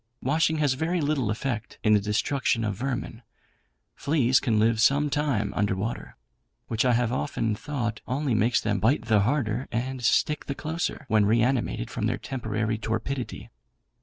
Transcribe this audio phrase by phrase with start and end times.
[0.23, 3.21] Washing has very little effect in the destruction of vermin.
[3.95, 6.17] Fleas can live some time under water;
[6.69, 11.05] which I have often thought only makes them bite the harder and stick the closer,
[11.07, 13.51] when reanimated from their temporary torpidity.